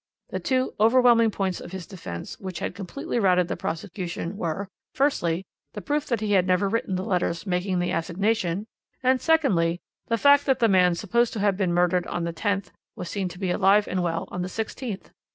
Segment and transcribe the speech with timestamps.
[0.31, 5.45] The two overwhelming points of his defence which had completely routed the prosecution were, firstly,
[5.73, 8.65] the proof that he had never written the letters making the assignation,
[9.03, 12.71] and secondly, the fact that the man supposed to have been murdered on the 10th
[12.95, 15.11] was seen to be alive and well on the 16th.